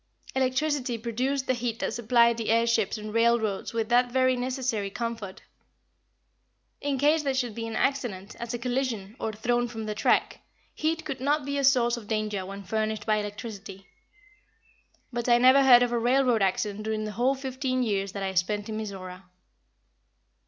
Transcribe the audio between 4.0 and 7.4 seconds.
very necessary comfort. In case there